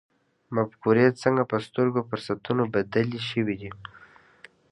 مفکورې 0.55 1.05
څنګه 1.21 1.43
په 1.51 1.57
سترو 1.65 1.99
فرصتونو 2.09 2.63
بدلې 2.73 3.19
شوې 3.29 3.55
دي. 3.61 3.71